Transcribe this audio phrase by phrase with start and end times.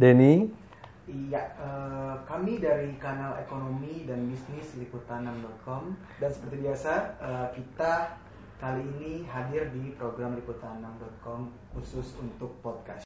[0.00, 0.48] Denny.
[1.04, 8.16] Iya, eh, kami dari kanal ekonomi dan bisnis liputan6.com dan seperti biasa eh, kita
[8.56, 13.04] kali ini hadir di program liputan6.com khusus untuk podcast.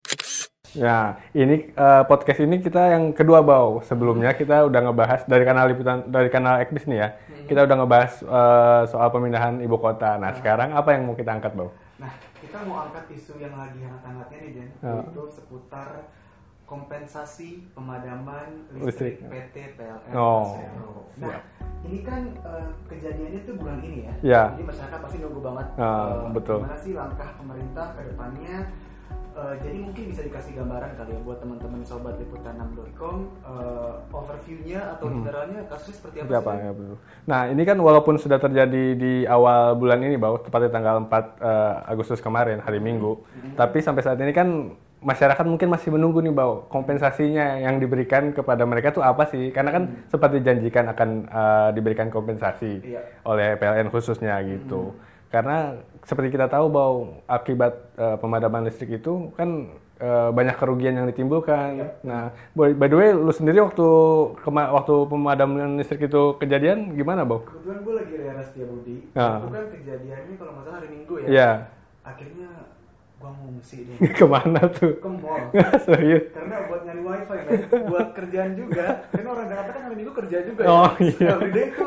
[0.70, 3.83] Ya, ini eh, podcast ini kita yang kedua bau.
[3.83, 7.09] Sebelumnya kita udah ngebahas dari kanal liputan dari kanal Ekbis nih ya.
[7.51, 10.15] Kita udah ngebahas eh, soal pemindahan ibu kota.
[10.15, 11.74] Nah, sekarang apa yang mau kita angkat bau?
[11.98, 14.95] Nah, kita mau angkat isu yang lagi hangat-hangatnya nih Den, Ya.
[15.02, 15.88] yaitu seputar
[16.64, 19.20] kompensasi pemadaman Listrik.
[19.20, 20.56] listrik, PT PLN Oh.
[21.16, 21.42] Nah, siap.
[21.84, 24.12] ini kan eh, kejadiannya tuh bulan ini ya.
[24.20, 24.42] Ya.
[24.52, 25.66] Jadi masyarakat pasti nunggu banget.
[25.77, 26.59] Ah, eh, betul.
[26.60, 28.56] Gimana sih langkah pemerintah ke depannya?
[29.34, 35.06] Eh, jadi mungkin bisa dikasih gambaran kali ya buat teman-teman sobat liputan6.com eh, overview-nya atau
[35.06, 35.16] Hmm.
[35.20, 36.60] generalnya kasusnya seperti apa apa sih?
[36.60, 36.96] ya betul.
[37.26, 41.74] Nah ini kan walaupun sudah terjadi di awal bulan ini bau, tepatnya tanggal 4 eh,
[41.84, 44.71] Agustus kemarin hari Minggu, tapi sampai saat ini kan
[45.05, 49.52] masyarakat mungkin masih menunggu nih bau kompensasinya yang diberikan kepada mereka tuh apa sih?
[49.52, 53.01] Karena kan seperti dijanjikan akan eh, diberikan kompensasi Iya.
[53.29, 54.96] oleh PLN khususnya gitu.
[55.29, 59.69] Karena seperti kita tahu bahwa akibat eh, pemadaman listrik itu kan
[60.01, 62.01] eh, banyak kerugian yang ditimbulkan.
[62.02, 63.87] Nah, by the way, lu sendiri waktu
[64.49, 67.44] waktu pemadaman listrik itu kejadian gimana, Bau?
[67.44, 68.97] Kebetulan gue lagi di daerah Setiabudi.
[69.15, 69.43] Ah.
[69.43, 71.27] Itu kan kejadiannya kalau nggak salah hari Minggu ya.
[71.28, 71.50] Iya.
[72.05, 72.49] Akhirnya
[73.25, 74.93] gua ngungsi deh Ke mana tuh?
[74.94, 75.49] ke mall.
[75.87, 76.28] Serius?
[76.28, 77.56] Karena buat nyari wifi kan,
[77.89, 78.87] buat kerjaan juga.
[79.09, 81.09] Karena orang Jakarta kan hari Minggu kerja juga Oh, ya.
[81.09, 81.28] iya.
[81.33, 81.87] Everyday tuh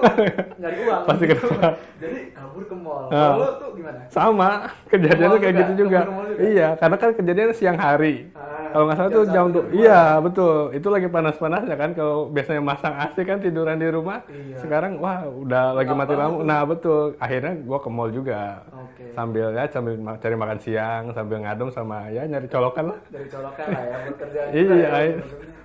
[0.57, 1.01] nyari uang.
[1.05, 1.45] Pasti gitu.
[1.45, 1.69] kerja.
[1.97, 3.05] Jadi kabur ke mall.
[3.07, 3.13] Ah.
[3.13, 3.99] Kalau lo tuh gimana?
[4.07, 4.49] Sama,
[4.87, 5.61] kejadiannya Ke mall kayak juga?
[5.61, 5.99] gitu juga.
[6.01, 6.37] Juga?
[6.39, 8.15] Iya, karena kan kejadian siang hari.
[8.33, 9.73] Ah, Kalau nggak salah jam tuh jam tuh, dua.
[9.73, 10.57] iya betul.
[10.71, 11.89] Itu lagi panas-panasnya kan.
[11.91, 14.25] Kalau biasanya masang AC kan tiduran di rumah.
[14.27, 14.57] Iya.
[14.57, 16.35] Sekarang wah udah lagi Gelap mati lampu.
[16.35, 16.43] tuh.
[16.43, 17.03] Nah betul.
[17.17, 18.63] Akhirnya gua ke mall juga.
[18.71, 19.03] Oke.
[19.13, 22.99] Sambil ya sambil cari makan siang, sambil ngadem sama ya nyari colokan lah.
[23.11, 25.15] Dari colokan lah ya buat kerjaan Iya, ya, iya.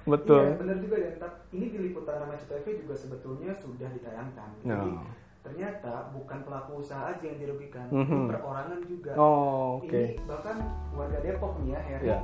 [0.02, 0.42] Betul.
[0.42, 1.10] Iya, benar juga ya.
[1.52, 4.48] Ini di liputan nama TV juga sebetulnya sudah ditayangkan.
[4.58, 5.06] Jadi No.
[5.42, 8.02] ternyata bukan pelaku usaha aja yang dirugikan, Mhm.
[8.02, 9.12] ini perorangan juga.
[9.14, 9.90] Oh, oke.
[9.90, 10.56] Ini bahkan
[10.94, 12.06] warga Depok nih ya, Heri.
[12.10, 12.18] Ya,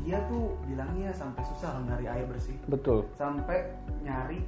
[0.00, 2.56] Dia tuh bilangnya sampai susah loh nyari air bersih.
[2.64, 3.04] betul.
[3.20, 3.68] Sampai
[4.00, 4.40] nyari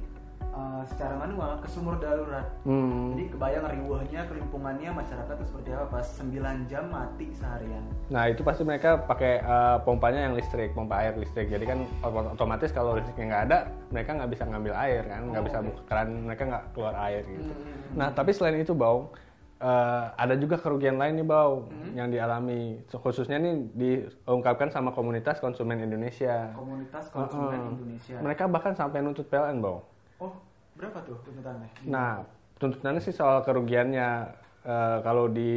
[0.49, 2.43] uh, secara manual ke sumur darurat.
[2.61, 3.13] Hmm.
[3.13, 6.33] Jadi kebayang riuhnya, kelimpungannya masyarakat tuh seperti apa pas 9
[6.65, 7.83] jam mati seharian.
[8.07, 11.47] Nah itu pasti mereka pakai eh, pompanya yang listrik, pompa air listrik.
[11.47, 13.57] Jadi kan ot- otomatis kalau listriknya nggak ada,
[13.89, 15.65] mereka nggak bisa ngambil air kan, nggak Oh, bisa oke.
[15.69, 17.47] buka keran, mereka nggak keluar air gitu.
[17.47, 17.79] Hmm.
[17.93, 19.13] Nah tapi selain itu bau,
[19.55, 21.93] eh, ada juga kerugian lain nih bau Hmm.
[21.93, 26.51] yang dialami, khususnya nih diungkapkan sama komunitas konsumen Indonesia.
[26.51, 27.71] Komunitas konsumen Heeh.
[27.71, 28.15] Indonesia.
[28.19, 29.87] Mereka bahkan sampai nuntut PLN bau.
[30.23, 30.33] Oh,
[30.73, 31.67] berapa tuh tuntutannya?
[31.85, 32.23] Nah,
[32.55, 34.39] tuntutannya sih soal kerugiannya.
[34.63, 35.51] eh, kalau di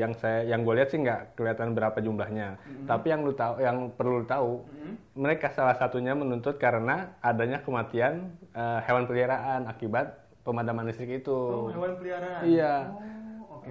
[0.00, 2.56] yang saya yang gue lihat sih nggak kelihatan berapa jumlahnya.
[2.88, 4.96] Tapi yang lu tahu, yang perlu lu tahu, Hmm.
[5.12, 11.36] mereka salah satunya menuntut karena adanya kematian eh, hewan peliharaan akibat pemadaman listrik itu.
[11.36, 12.48] Oh, hewan peliharaan.
[12.48, 12.74] Iya.
[12.88, 13.04] Oh.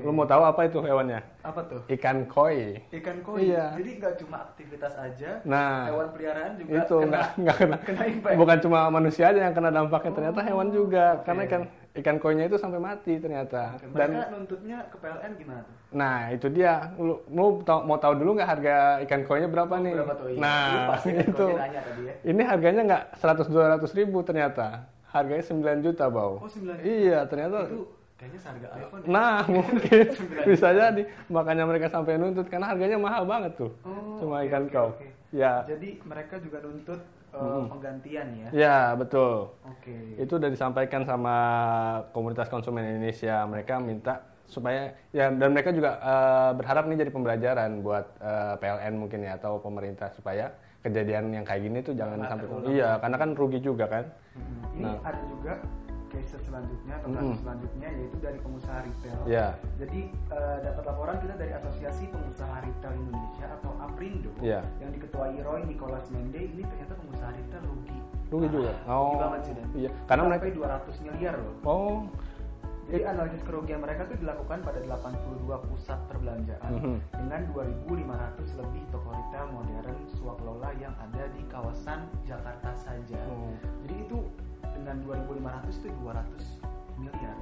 [0.01, 1.19] Lu mau tahu apa itu hewannya?
[1.41, 1.81] Apa tuh?
[1.87, 2.77] Ikan koi.
[2.89, 3.47] Ikan koi.
[3.47, 3.73] Iya.
[3.73, 7.19] Jadi nggak cuma aktivitas aja, Nah, hewan peliharaan juga itu kena,
[7.55, 8.35] kena, kena impact.
[8.35, 11.23] bukan cuma manusia aja yang kena dampaknya ternyata hewan juga oke.
[11.23, 11.63] karena ikan
[11.97, 15.73] ikan koinya itu sampai mati ternyata Oke, dan Mereka nuntutnya ke PLN gimana tuh?
[15.89, 19.93] Nah itu dia, lu, lu tau- mau tahu dulu nggak harga ikan koinya berapa nih?
[19.95, 20.27] Berapa tuh?
[20.27, 20.37] Iya.
[20.37, 22.13] Lu Nah pasti itu, tadi ya.
[22.23, 24.67] ini harganya nggak 100-200 ribu ternyata,
[25.09, 26.37] harganya 9 juta bau.
[26.37, 26.85] Oh, 9 juta.
[26.85, 27.65] Iya ternyata.
[27.65, 27.81] Itu
[28.17, 29.01] kayaknya seharga iPhone.
[29.01, 29.09] ya?
[29.09, 34.17] Nah mungkin 9 bisa jadi, makanya mereka sampai nuntut karena harganya mahal banget tuh, Oh,
[34.17, 34.89] cuma oke, ikan koi.
[34.89, 35.07] oke.
[35.29, 37.65] Ya, Jadi mereka juga nuntut uh, Mm-mm.
[37.69, 38.49] penggantian ya.
[38.51, 39.51] ya betul.
[39.61, 40.15] Oke.
[40.15, 41.35] Itu udah disampaikan sama
[42.09, 43.43] komunitas konsumen Indonesia.
[43.43, 48.93] Mereka minta supaya ya dan mereka juga eh, berharap nih jadi pembelajaran buat eh, PLN
[48.95, 52.71] mungkin ya atau pemerintah supaya kejadian yang kayak gini tuh jangan Jangan sampai terulang.
[52.71, 54.05] iya karena kan rugi juga kan.
[54.33, 54.59] Mm-mm.
[54.73, 54.97] Ini Nah.
[55.03, 55.53] ada juga
[56.19, 57.19] case selanjutnya atau Mm-mm.
[57.23, 59.19] kasus selanjutnya yaitu dari pengusaha retail.
[59.23, 59.47] Ya,
[59.77, 64.61] Jadi eh, dapat laporan kita dari Asosiasi Pengusaha Retail Indonesia atau APRINDO Iya.
[64.79, 67.99] yang diketuai Roy Nicholas Mende ini ternyata pengusaha retail rugi.
[68.27, 68.71] rugi juga.
[68.83, 69.67] Rugi banget sih Dan.
[69.73, 71.55] Iya, karena mereka 200 miliar loh.
[71.63, 71.97] oh
[72.87, 76.95] Jadi analisis kerugian mereka itu dilakukan pada 82 pusat perbelanjaan Mhm.
[77.13, 83.19] dengan 2.500 lebih toko retail modern swaklola yang ada di kawasan Jakarta saja.
[83.27, 83.51] Oh.
[83.83, 84.17] Jadi itu
[84.77, 86.43] dengan 2.500 itu 200
[86.95, 87.35] miliar.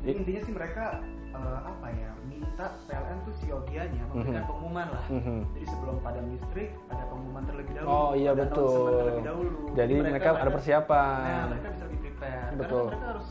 [0.00, 0.84] Jadi I- intinya sih mereka
[1.28, 4.48] eh, apa ya minta PLN tuh siogianya memberikan Mhm.
[4.48, 5.04] pengumuman lah.
[5.08, 5.38] Mhm.
[5.52, 7.92] Jadi sebelum padam listrik ada pengumuman terlebih dahulu.
[7.92, 8.88] Oh, iya, ada betul.
[8.96, 9.58] terlebih dahulu.
[9.74, 11.20] Jadi mereka ada persiapan.
[11.22, 12.50] Nah mereka bisa lebih prepare.
[12.54, 12.64] Betul.
[12.80, 13.28] Karena mereka harus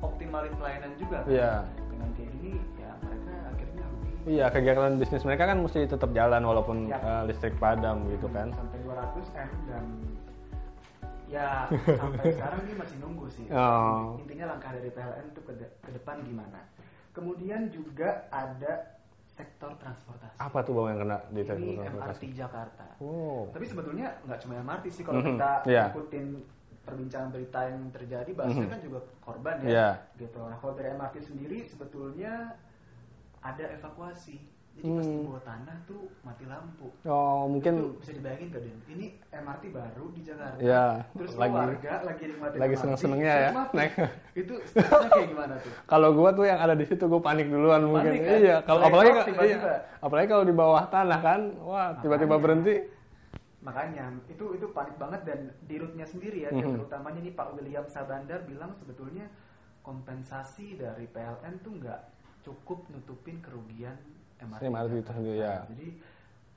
[0.00, 1.18] optimalin pelayanan juga.
[1.18, 1.28] kan.
[1.28, 1.52] Iya.
[1.86, 6.42] Dengan kayak gini ya mereka akhirnya rugi iya kegiatan bisnis mereka kan mesti tetap jalan
[6.42, 6.98] walaupun Ya.
[6.98, 8.50] eh, listrik padam gitu kan.
[8.52, 9.84] sampai 200 m dan
[11.26, 11.66] ya
[12.00, 14.14] sampai sekarang dia masih nunggu sih Oh.
[14.16, 16.60] intinya langkah dari PLN itu ke, de- ke depan gimana
[17.10, 18.94] kemudian juga ada
[19.26, 21.46] sektor transportasi Apa tuh bang yang kena di ini
[21.76, 21.92] transportasi?
[21.92, 23.50] MRT Jakarta Oh.
[23.50, 25.84] tapi sebetulnya nggak cuma MRT sih kalau Mhm, kita iya.
[25.90, 26.26] ikutin
[26.82, 28.72] perbincangan berita yang terjadi bahasanya Mhm.
[28.72, 29.88] kan juga korban ya Iya.
[30.16, 32.54] gitu nah kalau dari MRT sendiri sebetulnya
[33.38, 34.38] ada evakuasi
[34.76, 35.14] jadi pas Hmm.
[35.14, 38.76] di bawah tanah tuh mati lampu Oh mungkin itu bisa dibayangin gak Den?
[38.86, 40.58] Ini MRT baru di Jakarta.
[40.58, 43.92] ya Terus lagi warga lagi nikmatin lagi seneng-senengnya ya, naik.
[44.34, 45.72] Itu kayak gimana tuh?
[45.92, 48.12] kalau gua tuh yang ada di situ gua panik duluan mungkin.
[48.14, 48.36] kan?
[48.36, 49.64] Iya, kalau apalagi out ka- tiba-tiba.
[49.64, 52.76] iya, apalagi kalau di bawah tanah kan, wah tiba-tiba berhenti.
[53.58, 56.56] Makanya itu itu panik banget dan di rootnya sendiri ya, Mhm.
[56.60, 59.26] direktur utamanya nih Pak William Sabandar bilang sebetulnya
[59.80, 62.00] kompensasi dari PLN tuh nggak
[62.42, 63.94] cukup nutupin kerugian
[64.38, 64.62] MRT.
[64.62, 65.12] MRT itu Jakarta.
[65.14, 65.54] sendiri, ya.
[65.66, 65.88] Jadi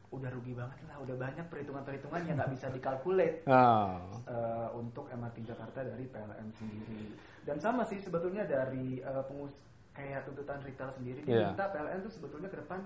[0.10, 3.46] udah rugi banget lah, udah banyak perhitungan-perhitungan yang nggak bisa dikalkulate.
[3.46, 4.02] Nah,
[4.34, 7.02] eh, untuk MRT Jakarta dari PLN sendiri.
[7.46, 9.54] Dan sama sih sebetulnya dari eh, pengus
[9.94, 11.52] kayak tuntutan retail sendiri Iya.
[11.52, 12.80] minta PLN tuh sebetulnya ke depan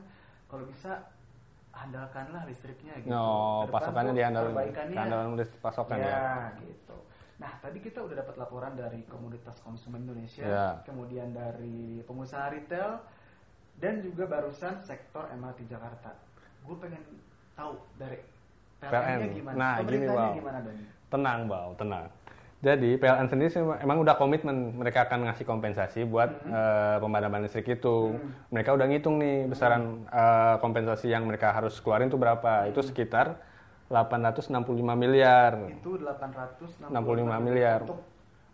[0.48, 1.08] kalau bisa
[1.72, 3.10] andalkanlah listriknya gitu.
[3.10, 3.26] no,
[3.66, 4.54] Ke depan pasokannya diandalkan,
[4.94, 6.06] keandalan listrik pasokan ya.
[6.06, 6.30] ya,
[6.62, 6.98] gitu.
[7.42, 10.68] Nah, tadi kita udah dapat laporan dari komunitas konsumen Indonesia, Ya.
[10.86, 13.02] kemudian dari pengusaha retail
[13.84, 16.16] dan juga barusan sektor MRT Jakarta.
[16.64, 17.04] Gue pengen
[17.52, 18.24] tahu dari
[18.80, 19.36] PLN-nya PLN.
[19.36, 19.56] gimana?
[19.60, 20.34] Nah, gini, Bang.
[20.40, 20.76] gimana Dan?
[21.12, 22.08] Tenang, Bau, tenang.
[22.64, 23.52] Jadi PLN sendiri
[23.84, 28.16] emang udah komitmen mereka akan ngasih kompensasi buat eh, pemadaman listrik itu.
[28.56, 32.72] Mereka udah ngitung nih besaran eh, kompensasi yang mereka harus keluarin itu berapa?
[32.72, 33.36] Itu sekitar
[33.92, 34.64] 865
[34.96, 35.60] miliar.
[35.68, 38.00] itu 865 65 miliar untuk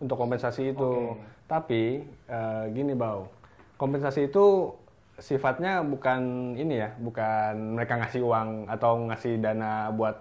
[0.02, 1.14] untuk kompensasi itu.
[1.14, 1.46] Oke.
[1.46, 3.30] Tapi eh, gini bau,
[3.78, 4.74] kompensasi itu
[5.20, 6.22] sifatnya bukan
[6.56, 10.16] ini ya, bukan mereka ngasih uang atau ngasih dana buat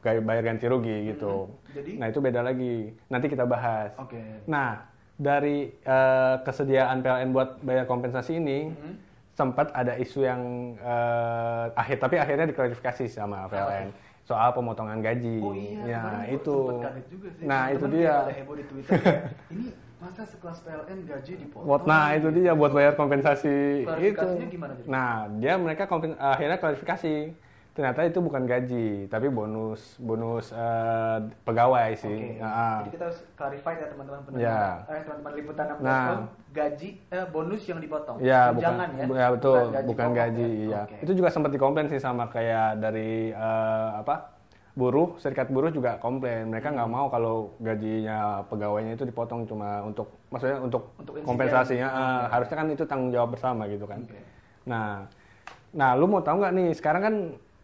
[0.00, 1.50] bayar ganti rugi gitu.
[1.70, 1.98] Jadi?
[1.98, 2.92] Nah itu beda lagi.
[3.06, 3.92] Nanti kita bahas.
[3.94, 8.94] oke Nah dari eh, kesediaan PLN buat bayar kompensasi ini Mhm.
[9.30, 10.42] sempat ada isu yang
[10.76, 13.90] eh, akhir tapi akhirnya diklarifikasi sama PLN
[14.22, 15.36] soal pemotongan gaji.
[15.38, 16.02] oh iya ya
[16.32, 16.80] itu.
[17.06, 18.16] juga sih Nah itu Temen-temen dia.
[18.22, 18.98] ada heboh di Twitter
[19.52, 19.66] ini
[20.04, 24.28] masa sekelas PLN gaji dipotong Buat, nah itu dia buat bayar kompensasi itu.
[24.52, 24.86] Gimana jadi?
[24.86, 27.32] Nah dia mereka kompen- akhirnya klarifikasi.
[27.74, 32.38] Ternyata itu bukan gaji, tapi bonus bonus eh, pegawai sih.
[32.38, 34.62] Nah, jadi kita harus clarify ya teman-teman pendengar, Ya.
[34.86, 36.22] eh, teman-teman liputan 6.com, Nah.
[36.54, 40.62] gaji eh, bonus yang dipotong, Ya, bukan, Tunjangan ya, ya betul, gaji bukan gaji, ya.
[40.70, 40.82] iya.
[40.86, 40.96] Oke.
[41.02, 44.33] Itu juga sempat dikomplain sih sama kayak dari eh, apa
[44.74, 46.50] buruh, serikat buruh juga komplain.
[46.50, 46.96] Mereka nggak Hmm.
[46.98, 51.88] mau kalau gajinya pegawainya itu dipotong cuma untuk, maksudnya untuk, Untuk kompensasinya.
[51.88, 54.02] eh, harusnya kan itu tanggung jawab bersama gitu kan.
[54.02, 54.18] Oke.
[54.66, 55.06] Nah,
[55.70, 56.68] nah, lu mau tahu nggak nih?
[56.74, 57.14] Sekarang kan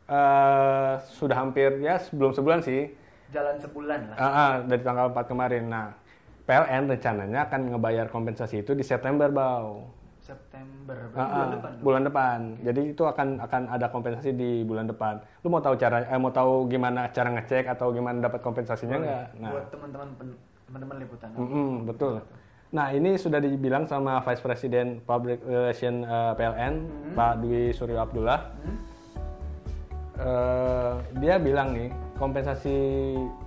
[0.06, 2.90] eh, sudah hampir ya sebelum sebulan sih,
[3.30, 4.16] jalan sebulan lah.
[4.18, 5.70] ah, ah, dari tanggal 4 kemarin.
[5.70, 5.94] Nah,
[6.42, 9.86] PLN rencananya akan ngebayar kompensasi itu di September, bau.
[10.20, 11.70] September berarti Ah, bulan depan.
[11.70, 11.82] dong?
[11.82, 12.38] bulan depan.
[12.62, 15.14] Jadi itu akan akan ada kompensasi di bulan depan.
[15.40, 19.26] Lu mau tahu cara eh, mau tahu gimana cara ngecek atau gimana dapat kompensasinya enggak?
[19.36, 20.08] Nah, Buat teman-teman
[20.66, 21.28] teman-teman liputan.
[21.32, 22.14] mm-mm, betul.
[22.70, 26.74] Nah, ini sudah dibilang sama Vice President Public Relation eh, PLN,
[27.12, 28.40] Pak Dwi Suryo Abdullah.
[28.60, 28.78] Hmm?
[30.20, 32.76] Eh, dia bilang nih, kompensasi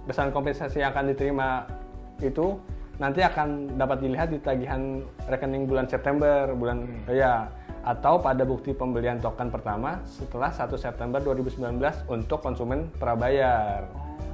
[0.04, 1.70] besaran kompensasi yang akan diterima
[2.18, 2.58] itu
[3.04, 7.52] nanti akan dapat dilihat di tagihan rekening bulan September, bulan ya
[7.84, 13.84] atau pada bukti pembelian token pertama setelah 1 September 2019 untuk konsumen prabayar.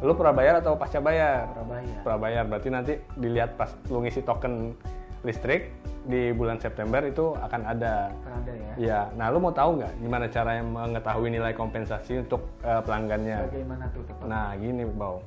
[0.05, 1.49] Lu prabayar atau pasca bayar?
[1.57, 1.97] Prabayar.
[2.05, 4.77] Prabayar berarti nanti dilihat pas lu ngisi token
[5.25, 5.73] listrik
[6.05, 8.13] di bulan September itu akan ada.
[8.21, 8.73] Kan ada ya.
[8.79, 13.49] Iya, nah lu mau tahu nggak gimana caranya mengetahui nilai kompensasi untuk eh, pelanggannya?
[13.49, 14.25] Bagaimana tuh tepat?
[14.29, 15.19] Nah, gini, Bau.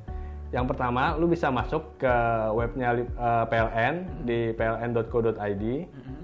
[0.53, 2.15] Yang pertama, lu bisa masuk ke
[2.53, 3.95] webnya li- eh, PLN
[4.29, 5.65] di pln.co.id.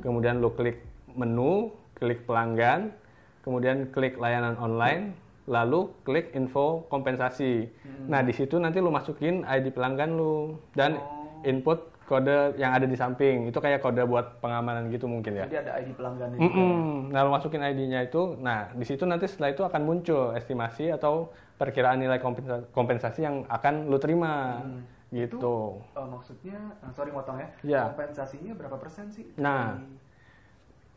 [0.04, 0.84] Kemudian lu klik
[1.16, 2.92] menu, klik pelanggan,
[3.40, 5.16] kemudian klik layanan online,
[5.48, 7.72] lalu klik info kompensasi.
[8.06, 11.00] Nah, di situ nanti lu masukin ID pelanggan lu dan
[11.42, 13.52] input kode yang ada di samping.
[13.52, 15.44] Itu kayak kode buat pengamanan gitu mungkin ya.
[15.44, 16.48] Jadi ada ID pelanggannya juga.
[16.48, 17.12] Mm-mm.
[17.12, 21.28] Nah, lu masukin ID-nya itu, nah di situ nanti setelah itu akan muncul estimasi atau
[21.60, 24.64] perkiraan nilai kompensa- kompensasi yang akan lu terima,
[25.12, 25.84] gitu.
[25.84, 27.48] Oh, maksudnya, ah, sorry motong ya.
[27.60, 27.82] Iya.
[27.92, 29.28] Kompensasinya berapa persen sih?
[29.36, 29.76] Nah.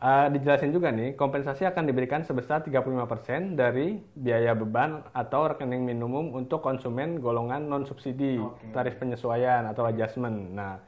[0.01, 6.33] Eh, dijelasin juga nih, kompensasi akan diberikan sebesar 35% dari biaya beban atau rekening minimum
[6.33, 8.73] untuk konsumen golongan non subsidi, Oke.
[8.73, 10.57] tarif penyesuaian atau adjustment.
[10.57, 10.81] Nah,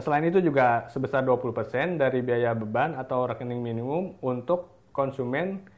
[0.00, 5.68] selain itu juga sebesar 20% dari biaya beban atau rekening minimum untuk konsumen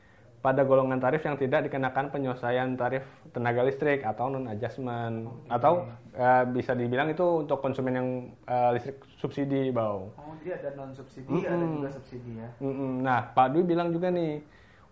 [0.45, 3.01] pada golongan tarif yang tidak dikenakan penyelesaian tarif
[3.33, 8.09] tenaga listrik atau non adjustment atau eh, bisa dibilang itu untuk konsumen yang
[8.45, 10.13] eh, listrik subsidi bau.
[10.21, 12.53] Oh, jadi ada non subsidi, ada juga subsidi ya.
[12.61, 13.01] Mm-mm.
[13.01, 14.45] Nah, Pak Dwi bilang juga nih,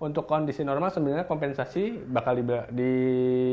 [0.03, 2.43] untuk kondisi normal sebenarnya kompensasi bakal di,
[2.75, 2.93] di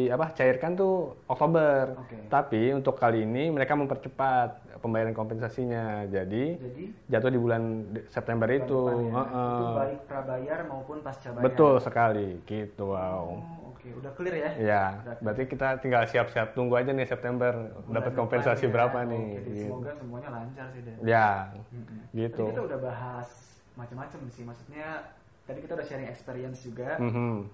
[0.09, 1.93] apa cairkan tuh Oktober.
[2.01, 2.17] Oke.
[2.25, 6.09] Tapi untuk kali ini mereka mempercepat pembayaran kompensasinya.
[6.09, 7.61] Jadi Jadi jatuh di bulan
[8.09, 8.81] September itu.
[8.81, 9.53] depan ya, Heeh.
[9.53, 11.45] itu baik prabayar maupun pasca bayar.
[11.45, 12.97] Betul sekali, gitu.
[12.97, 13.25] Wow.
[13.37, 14.49] Oh, oke, udah clear ya.
[14.57, 14.83] Ya,
[15.21, 17.53] berarti kita tinggal siap-siap tunggu aja nih September
[17.93, 18.73] dapat kompensasi ya.
[18.73, 19.25] berapa nih.
[19.37, 19.65] jadi gitu.
[19.69, 20.95] semoga semuanya lancar sih deh.
[21.05, 21.99] Ya, Mm-mm.
[22.17, 22.41] gitu.
[22.41, 23.29] Tadi kita udah bahas
[23.77, 25.18] macam-macam sih, maksudnya
[25.49, 27.49] tadi kita udah sharing experience juga Mhm.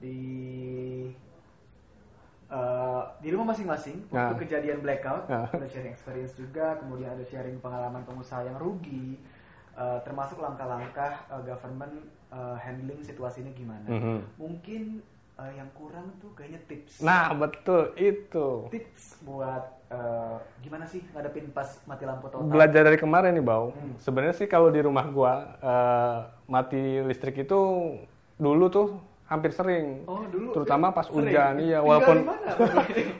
[0.00, 0.18] di
[2.46, 4.38] eh, di rumah masing-masing waktu Nah.
[4.38, 5.50] kejadian blackout Nah.
[5.50, 9.18] ada sharing experience juga, kemudian ada sharing pengalaman pengusaha yang rugi,
[9.74, 11.94] eh, termasuk langkah-langkah eh, government
[12.26, 13.86] eh, handling situasi ini gimana.
[13.86, 14.18] Mhm.
[14.38, 14.82] Mungkin
[15.36, 16.98] eh, yang kurang tuh kayaknya tips.
[16.98, 18.68] Nah, betul itu.
[18.68, 22.46] tips buat eh, gimana sih ngadepin pas mati lampu total?
[22.46, 23.70] Belajar dari kemarin nih, Bau.
[23.70, 23.94] Hmm.
[23.96, 27.60] Sebenarnya sih kalau di rumah gua eh, mati listrik itu
[28.36, 28.88] dulu tuh
[29.26, 30.06] hampir sering.
[30.06, 31.28] Oh dulu Terutama pas sering.
[31.28, 32.52] hujan, iya, walaupun- mana?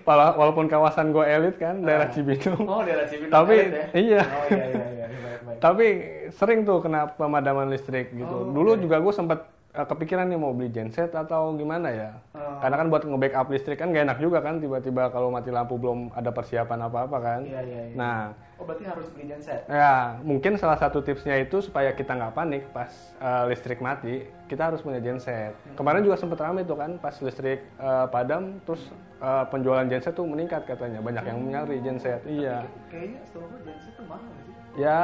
[0.02, 2.12] Wala- Walaupun kawasan gua elit kan, daerah Ah.
[2.12, 2.62] Cibinong.
[2.64, 3.84] oh daerah Cibinong Tapi, ya?
[3.92, 4.22] iya.
[4.22, 5.86] oh iya iya iya baik baik Tapi
[6.30, 8.22] sering tuh kena pemadaman listrik gitu.
[8.40, 8.80] Oh, Dulu oke.
[8.80, 9.50] juga gue sempat
[9.84, 12.10] kepikiran nih mau beli genset atau gimana ya.
[12.32, 12.62] Oh.
[12.62, 16.14] Karena kan buat nge-backup listrik kan gak enak juga kan tiba-tiba kalau mati lampu belum
[16.14, 17.40] ada persiapan apa-apa kan.
[17.44, 18.20] iya iya iya Nah,
[18.56, 22.62] oh berarti harus beli genset ya mungkin salah satu tipsnya itu supaya kita nggak panik
[22.72, 22.88] pas
[23.20, 25.52] eh, listrik mati, kita harus punya genset.
[25.74, 28.80] Kemarin juga sempat ramai tuh kan pas listrik eh, padam terus
[29.18, 31.02] eh, penjualan genset tuh meningkat katanya.
[31.02, 32.22] Banyak yang nyari genset.
[32.24, 32.64] Iya.
[32.64, 34.45] Kay- kayaknya setahu genset tuh mahal sih
[34.76, 35.00] Ya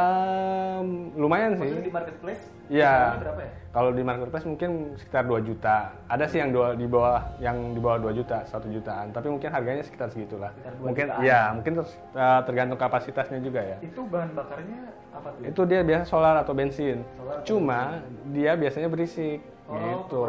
[1.15, 1.65] lumayan sih.
[1.65, 3.17] maksudnya di marketplace Iya.
[3.17, 3.33] ya
[3.73, 5.97] Kalau di marketplace mungkin sekitar 2 juta.
[6.07, 9.09] Ada sih yang dua, di bawah yang di bawah 2 juta, 1 jutaan.
[9.11, 10.53] Tapi mungkin harganya sekitar segitulah.
[10.53, 11.25] Sekitar 2 Mungkin jutaan.
[11.25, 13.77] ya, mungkin ter- eh, tergantung kapasitasnya juga ya.
[13.81, 14.79] itu bahan bakarnya
[15.13, 17.01] apa tuh Itu dia biasa solar atau bensin.
[17.17, 17.81] Solar atau Cuma
[18.29, 20.21] dia biasanya berisik Oh, gitu.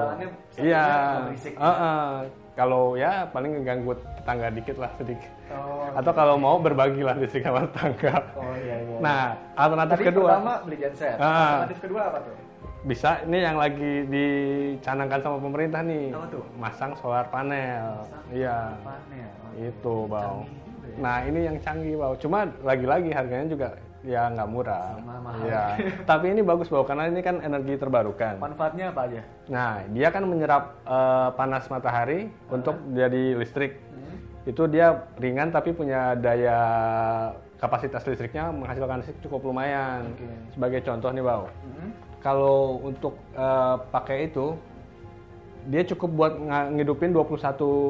[0.56, 0.84] Iya.
[0.88, 1.54] cuma berisik.
[2.54, 5.32] Kalau ya paling ngeganggu tetangga dikit lah sedikit.
[5.50, 8.22] oh Atau kalau mau berbagilah listrik sama tetangga.
[8.38, 8.98] oh iya iya.
[9.02, 9.24] Nah,
[9.58, 10.30] alternatif Tadi kedua.
[10.30, 11.18] pertama beli genset.
[11.18, 11.34] Ah.
[11.34, 12.36] alternatif kedua apa tuh?
[12.84, 16.14] Bisa ini yang lagi dicanangkan sama pemerintah nih.
[16.14, 16.44] Apa tuh?
[16.62, 18.06] masang solar panel.
[18.06, 18.58] Masang iya.
[18.86, 19.32] panel.
[19.58, 20.46] Itu bau.
[20.46, 20.96] ya.
[21.02, 22.14] nah ini yang canggih bau.
[22.22, 23.68] Cuma lagi-lagi harganya juga
[24.04, 25.44] ya nggak murah Sama mahal.
[25.44, 25.64] Iya.
[26.04, 30.24] tapi ini bagus bau karena ini kan energi terbarukan manfaatnya apa aja nah dia kan
[30.24, 34.20] menyerap eh, panas matahari untuk jadi listrik Hmm.
[34.44, 36.60] itu dia ringan tapi punya daya
[37.56, 40.28] kapasitas listriknya menghasilkan listrik cukup lumayan Oke.
[40.52, 41.90] sebagai contoh nih bau Hmm.
[42.20, 44.60] kalau untuk eh, pakai itu
[45.64, 46.34] dia cukup buat
[46.70, 47.40] ngidupin 21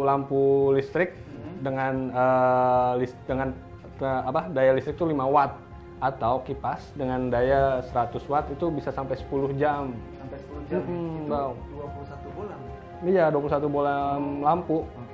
[0.04, 1.18] lampu listrik
[1.60, 3.50] dengan eh, lis- dengan
[3.98, 5.63] apa daya listrik itu 5 watt
[6.04, 9.96] atau kipas dengan daya 100 watt itu bisa sampai 10 jam.
[10.20, 11.54] sampai 10 jam Mm-mm, itu bau.
[11.72, 12.60] 21 bulan
[13.04, 15.14] Iya, 21 bola lampu oke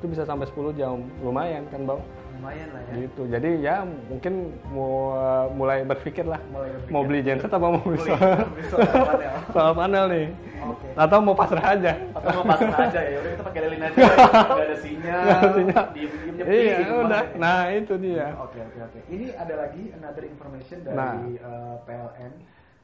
[0.00, 1.00] itu bisa sampai 10 jam.
[1.24, 2.00] Lumayan kan, Bang?
[2.44, 3.22] Lumayan lah ya Gitu.
[3.26, 4.34] Jadi ya mungkin
[4.66, 5.16] mau
[5.50, 6.92] mulai berpikir lah mulai berpikir.
[6.92, 8.44] mau beli genset apa mau beli solar,
[9.54, 10.26] solar panel nih.
[10.62, 11.92] oke Atau mau pasrah aja.
[12.12, 15.50] atau mau pasang aja ya udah kita pakai lilin aja nggak ada sinyal Nggak ada
[15.50, 15.84] sinyal.
[15.90, 17.08] diem diem nyepi Iya, gitu udah.
[17.08, 17.26] banget.
[17.36, 18.26] Nah, itu dia.
[18.36, 18.98] Oke oke oke.
[19.08, 21.12] Ini ada lagi another information dari Nah.
[21.24, 22.32] eh, PLN.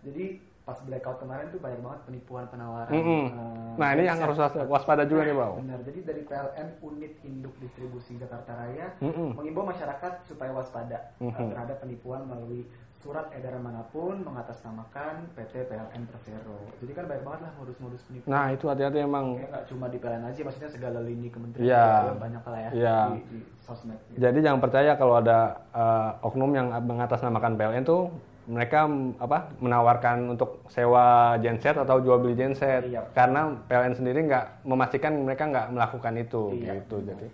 [0.00, 0.26] Jadi
[0.60, 2.92] pas blackout kemarin tuh banyak banget penipuan penawaran.
[2.92, 3.24] Mm-mm.
[3.26, 4.36] eh, Nah, ini yang harus
[4.66, 5.52] waspada juga nih, Bang.
[5.58, 5.80] Benar.
[5.82, 9.34] Jadi dari PLN Unit Induk Distribusi Jakarta Raya Mm-mm.
[9.34, 11.48] mengimbau masyarakat supaya waspada eh, Mhm.
[11.50, 16.60] terhadap penipuan melalui surat edaran mana pun mengatasnamakan PT PLN Persero.
[16.76, 18.28] Jadi kan banyak banget lah modus-modus penipuan.
[18.28, 19.26] Nah, itu hati-hati emang.
[19.34, 21.64] Kayak nggak cuma di PLN aja, maksudnya segala lini kementerian
[22.04, 22.98] juga banyak lah ya Iya.
[23.08, 23.96] di, di sosmed.
[24.06, 24.20] gitu.
[24.20, 25.38] Jadi jangan percaya kalau ada
[25.72, 28.12] eh, oknum yang mengatasnamakan PLN tuh
[28.50, 31.06] mereka apa menawarkan untuk sewa
[31.38, 33.06] genset atau jual beli genset Iya.
[33.12, 36.96] karena PLN sendiri nggak memastikan mereka nggak melakukan itu Iya, gitu.
[37.00, 37.26] Jadi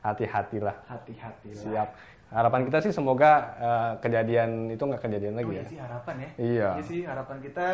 [0.00, 0.76] hati-hatilah.
[0.86, 1.60] Hati-hati lah.
[1.60, 1.88] Siap.
[2.30, 5.66] Harapan kita sih semoga eh, kejadian itu nggak kejadian Oh lagi iya ya.
[5.66, 6.28] sih harapan ya.
[6.38, 6.68] Iya.
[6.80, 7.68] sih harapan kita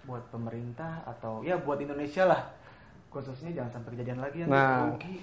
[0.00, 2.40] buat pemerintah atau ya buat Indonesia lah
[3.10, 4.94] khususnya jangan sampai kejadian lagi yang Nah.
[4.94, 5.18] rugi.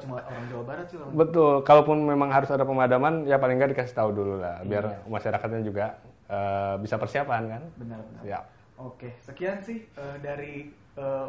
[0.00, 1.60] Cuma orang Jawa Barat sih orang Betul.
[1.60, 5.04] Kalaupun memang harus ada pemadaman, ya paling nggak dikasih tahu dulu lah, biar Iya.
[5.06, 7.62] masyarakatnya juga eh, bisa persiapan kan.
[7.74, 8.22] benar-benar.
[8.22, 8.40] Ya.
[8.78, 11.28] Oke, sekian sih eh, dari eh,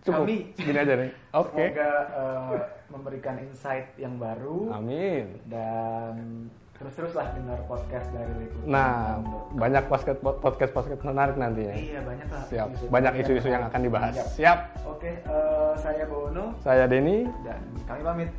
[0.00, 0.24] Cukup.
[0.24, 0.56] kami.
[0.56, 1.10] Gini aja nih.
[1.44, 1.64] Oke.
[1.70, 5.38] Semoga eh, memberikan insight yang baru Amin.
[5.46, 8.64] dan terus-teruslah dengar podcast dari Liputan.
[8.64, 9.20] Nah,
[9.52, 11.76] banyak podcast podcast podcast menarik nantinya.
[11.76, 12.42] Iya banyak lah.
[12.48, 12.68] Siap.
[12.72, 14.14] isu-isu Banyak isu-isu yang akan dibahas.
[14.16, 14.28] Siap.
[14.40, 14.58] Siap.
[14.88, 17.28] Oke, eh, saya Bono Saya Denny.
[17.44, 18.30] dan kami pamit.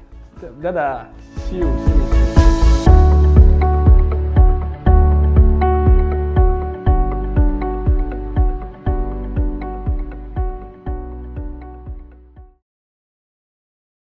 [0.58, 1.06] Dadah.
[1.46, 1.70] See you.
[1.86, 2.41] See you.